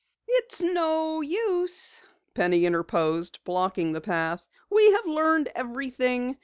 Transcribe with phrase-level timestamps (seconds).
[0.27, 2.01] "It's no use,"
[2.33, 4.43] Penny interposed, blocking the path.
[4.67, 6.39] "We have learned everything.